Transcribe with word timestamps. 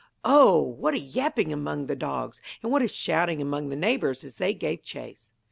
Oh! 0.25 0.63
what 0.63 0.95
a 0.95 0.97
yapping 0.99 1.53
among 1.53 1.85
the 1.85 1.95
dogs, 1.95 2.41
and 2.63 2.71
what 2.71 2.81
a 2.81 2.87
shouting 2.87 3.39
among 3.39 3.69
the 3.69 3.75
neighbours 3.75 4.23
as 4.23 4.37
they 4.37 4.51
gave 4.55 4.81
chase. 4.81 5.29